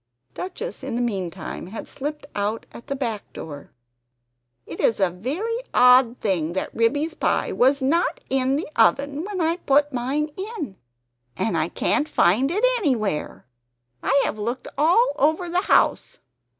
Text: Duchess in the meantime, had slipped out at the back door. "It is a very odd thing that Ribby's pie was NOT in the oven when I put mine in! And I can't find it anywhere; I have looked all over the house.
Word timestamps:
Duchess 0.33 0.81
in 0.83 0.95
the 0.95 1.01
meantime, 1.03 1.67
had 1.67 1.87
slipped 1.87 2.25
out 2.33 2.65
at 2.73 2.87
the 2.87 2.95
back 2.95 3.31
door. 3.33 3.69
"It 4.65 4.79
is 4.79 4.99
a 4.99 5.11
very 5.11 5.59
odd 5.75 6.19
thing 6.19 6.53
that 6.53 6.73
Ribby's 6.73 7.13
pie 7.13 7.51
was 7.51 7.83
NOT 7.83 8.19
in 8.27 8.55
the 8.55 8.67
oven 8.75 9.23
when 9.23 9.39
I 9.39 9.57
put 9.57 9.93
mine 9.93 10.31
in! 10.35 10.75
And 11.37 11.55
I 11.55 11.67
can't 11.67 12.09
find 12.09 12.49
it 12.49 12.65
anywhere; 12.79 13.45
I 14.01 14.19
have 14.23 14.39
looked 14.39 14.67
all 14.75 15.11
over 15.19 15.47
the 15.47 15.61
house. 15.61 16.17